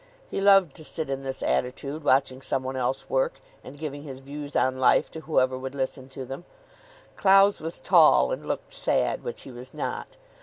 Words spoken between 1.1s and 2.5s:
in this attitude, watching